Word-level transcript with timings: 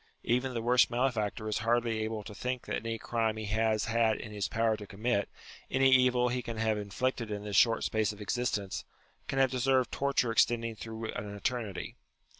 Even 0.23 0.55
the 0.55 0.63
worst 0.63 0.89
malefactor 0.89 1.47
is 1.47 1.59
hardly 1.59 1.99
able 1.99 2.23
to 2.23 2.33
think 2.33 2.65
that 2.65 2.77
any 2.77 2.97
crime 2.97 3.37
he 3.37 3.45
has 3.45 3.85
had 3.85 4.15
it 4.15 4.21
in 4.21 4.31
his 4.31 4.47
power 4.47 4.75
to 4.75 4.87
commit, 4.87 5.29
any 5.69 5.91
evil 5.91 6.29
he 6.29 6.41
can 6.41 6.57
have 6.57 6.75
inflicted 6.79 7.29
in 7.29 7.43
this 7.43 7.55
short 7.55 7.83
space 7.83 8.11
of 8.11 8.19
existence, 8.19 8.83
can 9.27 9.37
have 9.37 9.51
deserved 9.51 9.91
torture 9.91 10.31
extending 10.31 10.75
through 10.75 11.11
an 11.11 11.35
eternity. 11.35 11.97